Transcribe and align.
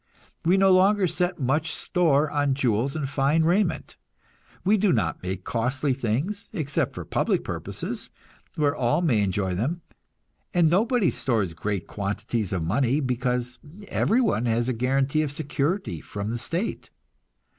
We 0.43 0.57
no 0.57 0.71
longer 0.73 1.05
set 1.05 1.39
much 1.39 1.71
store 1.71 2.31
on 2.31 2.55
jewels 2.55 2.95
and 2.95 3.07
fine 3.07 3.43
raiment; 3.43 3.97
we 4.65 4.75
do 4.75 4.91
not 4.91 5.21
make 5.21 5.43
costly 5.43 5.93
things, 5.93 6.49
except 6.53 6.95
for 6.95 7.05
public 7.05 7.43
purposes, 7.43 8.09
where 8.55 8.75
all 8.75 9.03
may 9.03 9.21
enjoy 9.21 9.53
them; 9.53 9.81
and 10.55 10.71
nobody 10.71 11.11
stores 11.11 11.53
great 11.53 11.85
quantities 11.85 12.51
of 12.51 12.63
money, 12.63 12.99
because 12.99 13.59
everyone 13.89 14.47
has 14.47 14.67
a 14.67 14.73
guarantee 14.73 15.21
of 15.21 15.31
security 15.31 16.01
from 16.01 16.31
the 16.31 16.39
state. 16.39 16.89